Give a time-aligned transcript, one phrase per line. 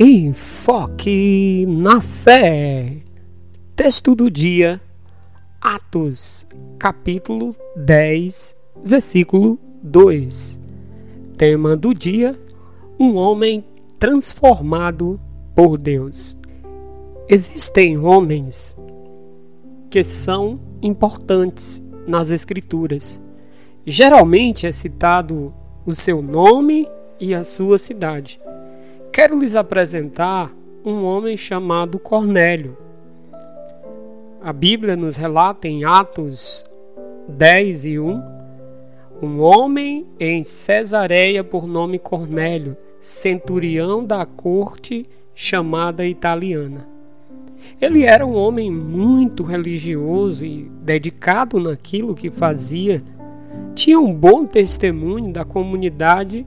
[0.00, 2.98] Enfoque na fé.
[3.74, 4.80] Texto do dia,
[5.60, 6.46] Atos,
[6.78, 10.60] capítulo 10, versículo 2.
[11.36, 12.38] Tema do dia:
[12.96, 13.64] Um homem
[13.98, 15.20] transformado
[15.52, 16.40] por Deus.
[17.28, 18.76] Existem homens
[19.90, 23.20] que são importantes nas Escrituras.
[23.84, 25.52] Geralmente é citado
[25.84, 26.88] o seu nome
[27.20, 28.40] e a sua cidade.
[29.18, 30.54] Quero lhes apresentar
[30.84, 32.78] um homem chamado Cornélio.
[34.40, 36.64] A Bíblia nos relata em Atos
[37.26, 38.22] 10 e 1
[39.20, 45.04] um homem em Cesareia por nome Cornélio, centurião da corte
[45.34, 46.86] chamada italiana.
[47.80, 53.02] Ele era um homem muito religioso e dedicado naquilo que fazia.
[53.74, 56.46] Tinha um bom testemunho da comunidade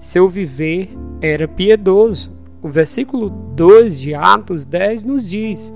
[0.00, 2.32] seu viver era piedoso.
[2.62, 5.72] O versículo 2 de Atos 10 nos diz: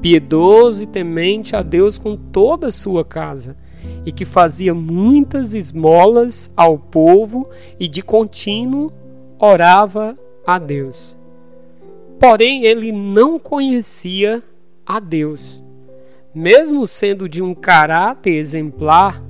[0.00, 3.56] piedoso e temente a Deus com toda a sua casa,
[4.04, 8.92] e que fazia muitas esmolas ao povo e de contínuo
[9.38, 11.16] orava a Deus.
[12.18, 14.42] Porém, ele não conhecia
[14.84, 15.62] a Deus.
[16.34, 19.22] Mesmo sendo de um caráter exemplar,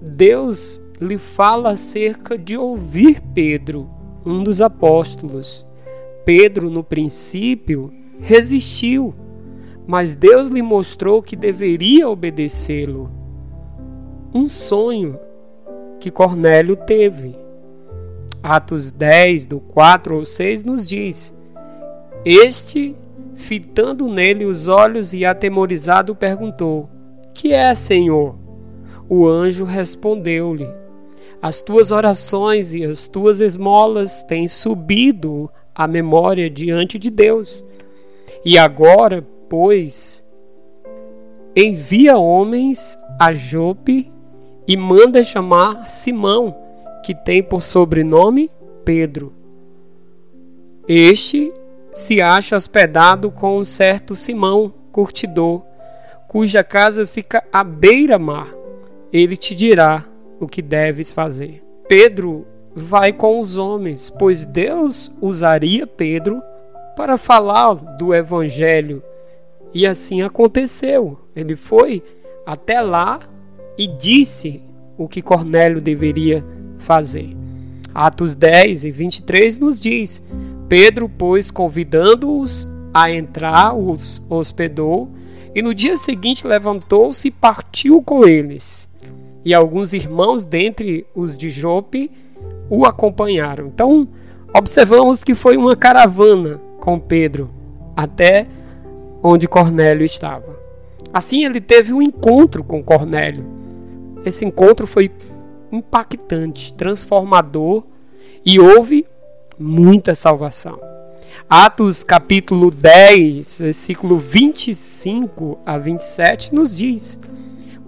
[0.00, 3.88] Deus lhe fala acerca de ouvir Pedro,
[4.24, 5.66] um dos apóstolos.
[6.24, 9.14] Pedro, no princípio, resistiu,
[9.86, 13.10] mas Deus lhe mostrou que deveria obedecê-lo.
[14.34, 15.18] Um sonho
[15.98, 17.34] que Cornélio teve.
[18.42, 21.34] Atos 10, do 4 ao 6, nos diz:
[22.24, 22.94] Este,
[23.34, 26.88] fitando nele os olhos e atemorizado, perguntou:
[27.32, 28.36] Que é, Senhor?
[29.08, 30.68] O anjo respondeu-lhe:
[31.40, 37.64] as tuas orações e as tuas esmolas têm subido à memória diante de Deus.
[38.44, 40.24] E agora, pois,
[41.54, 44.12] envia homens a Jope
[44.66, 46.54] e manda chamar Simão,
[47.04, 48.50] que tem por sobrenome
[48.84, 49.32] Pedro.
[50.86, 51.52] Este
[51.92, 55.62] se acha hospedado com um certo Simão, curtidor,
[56.26, 58.48] cuja casa fica à beira-mar.
[59.12, 60.04] Ele te dirá
[60.40, 61.62] o que deves fazer.
[61.88, 66.42] Pedro vai com os homens, pois Deus usaria Pedro
[66.96, 69.02] para falar do evangelho.
[69.72, 71.18] E assim aconteceu.
[71.34, 72.02] Ele foi
[72.46, 73.20] até lá
[73.76, 74.62] e disse
[74.96, 76.44] o que Cornélio deveria
[76.78, 77.36] fazer.
[77.94, 80.22] Atos 10 e 23 nos diz:
[80.68, 85.08] Pedro, pois, convidando-os a entrar, os hospedou,
[85.54, 88.87] e no dia seguinte levantou-se e partiu com eles
[89.44, 92.10] e alguns irmãos dentre os de Jope
[92.68, 93.66] o acompanharam.
[93.66, 94.08] Então,
[94.54, 97.50] observamos que foi uma caravana com Pedro
[97.96, 98.46] até
[99.22, 100.58] onde Cornélio estava.
[101.12, 103.44] Assim, ele teve um encontro com Cornélio.
[104.24, 105.10] Esse encontro foi
[105.72, 107.82] impactante, transformador
[108.44, 109.06] e houve
[109.58, 110.78] muita salvação.
[111.48, 117.18] Atos capítulo 10, versículo 25 a 27 nos diz: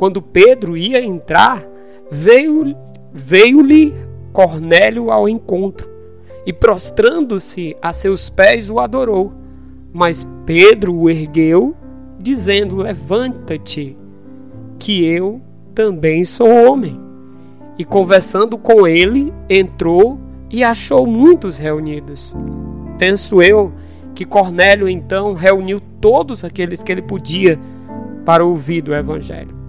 [0.00, 1.62] quando Pedro ia entrar,
[2.10, 2.74] veio-lhe
[3.12, 3.92] veio
[4.32, 5.90] Cornélio ao encontro
[6.46, 9.30] e, prostrando-se a seus pés, o adorou.
[9.92, 11.76] Mas Pedro o ergueu,
[12.18, 13.94] dizendo: Levanta-te,
[14.78, 15.38] que eu
[15.74, 16.98] também sou homem.
[17.76, 20.18] E conversando com ele, entrou
[20.48, 22.34] e achou muitos reunidos.
[22.98, 23.70] Penso eu
[24.14, 27.60] que Cornélio então reuniu todos aqueles que ele podia
[28.24, 29.59] para ouvir do Evangelho.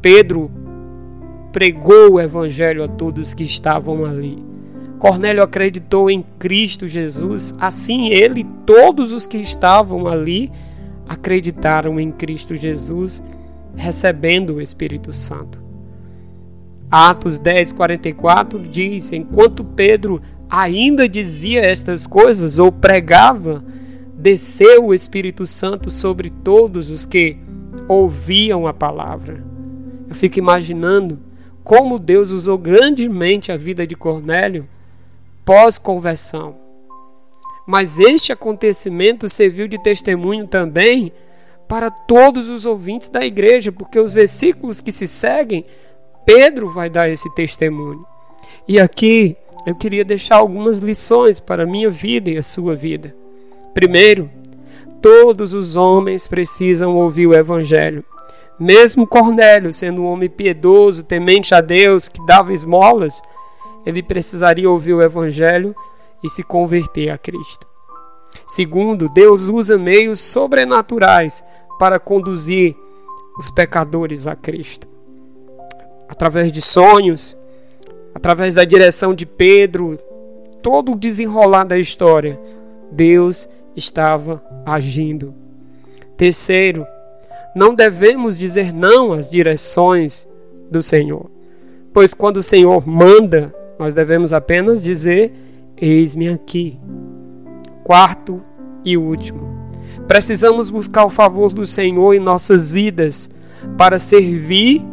[0.00, 0.50] Pedro
[1.52, 4.42] pregou o evangelho a todos que estavam ali.
[4.98, 10.50] Cornélio acreditou em Cristo Jesus, assim ele e todos os que estavam ali
[11.08, 13.22] acreditaram em Cristo Jesus,
[13.74, 15.58] recebendo o Espírito Santo.
[16.90, 20.20] Atos 10, 44 diz: Enquanto Pedro
[20.50, 23.64] ainda dizia estas coisas ou pregava,
[24.14, 27.36] desceu o Espírito Santo sobre todos os que
[27.86, 29.44] ouviam a palavra.
[30.08, 31.18] Eu fico imaginando
[31.62, 34.66] como Deus usou grandemente a vida de Cornélio
[35.44, 36.56] pós-conversão.
[37.66, 41.12] Mas este acontecimento serviu de testemunho também
[41.68, 45.66] para todos os ouvintes da igreja, porque os versículos que se seguem,
[46.24, 48.06] Pedro vai dar esse testemunho.
[48.66, 53.14] E aqui eu queria deixar algumas lições para a minha vida e a sua vida.
[53.74, 54.30] Primeiro,
[55.02, 58.02] todos os homens precisam ouvir o evangelho.
[58.58, 63.22] Mesmo Cornélio, sendo um homem piedoso, temente a Deus, que dava esmolas,
[63.86, 65.74] ele precisaria ouvir o Evangelho
[66.22, 67.66] e se converter a Cristo.
[68.46, 71.44] Segundo, Deus usa meios sobrenaturais
[71.78, 72.74] para conduzir
[73.38, 74.88] os pecadores a Cristo.
[76.08, 77.36] Através de sonhos,
[78.14, 79.96] através da direção de Pedro,
[80.60, 82.40] todo o desenrolar da história,
[82.90, 85.32] Deus estava agindo.
[86.16, 86.84] Terceiro,
[87.54, 90.28] não devemos dizer não às direções
[90.70, 91.30] do Senhor,
[91.92, 95.32] pois quando o Senhor manda, nós devemos apenas dizer:
[95.76, 96.78] Eis-me aqui.
[97.84, 98.42] Quarto
[98.84, 99.48] e último,
[100.06, 103.30] precisamos buscar o favor do Senhor em nossas vidas
[103.78, 104.84] para servir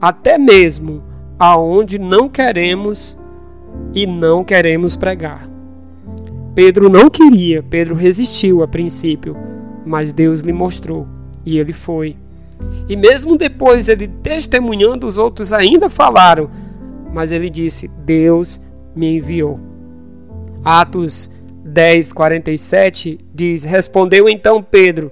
[0.00, 1.02] até mesmo
[1.38, 3.18] aonde não queremos
[3.92, 5.48] e não queremos pregar.
[6.54, 9.36] Pedro não queria, Pedro resistiu a princípio,
[9.84, 11.08] mas Deus lhe mostrou
[11.44, 12.16] e ele foi.
[12.88, 16.50] E mesmo depois ele testemunhando, os outros ainda falaram,
[17.12, 18.60] mas ele disse: Deus
[18.94, 19.58] me enviou.
[20.64, 21.30] Atos
[21.64, 25.10] 10, 47 diz: Respondeu então Pedro: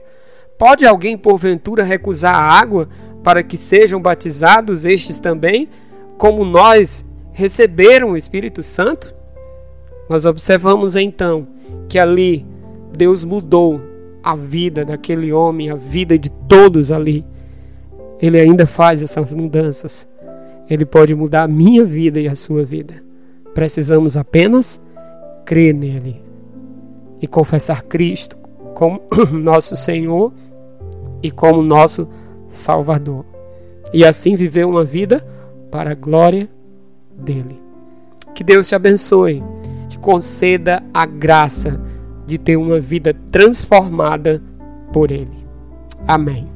[0.58, 2.88] Pode alguém porventura recusar a água
[3.22, 5.68] para que sejam batizados estes também,
[6.18, 9.14] como nós receberam o Espírito Santo?
[10.08, 11.46] Nós observamos então
[11.88, 12.44] que ali
[12.96, 13.80] Deus mudou
[14.22, 17.24] a vida daquele homem, a vida de todos ali.
[18.20, 20.08] Ele ainda faz essas mudanças.
[20.70, 22.94] Ele pode mudar a minha vida e a sua vida.
[23.52, 24.80] Precisamos apenas
[25.44, 26.22] crer nele
[27.20, 28.36] e confessar Cristo
[28.74, 29.02] como
[29.32, 30.32] nosso Senhor
[31.22, 32.08] e como nosso
[32.50, 33.24] Salvador.
[33.92, 35.24] E assim viver uma vida
[35.70, 36.48] para a glória
[37.16, 37.60] dele.
[38.34, 39.42] Que Deus te abençoe,
[39.88, 41.91] te conceda a graça
[42.32, 44.42] de ter uma vida transformada
[44.92, 45.46] por ele.
[46.08, 46.51] Amém.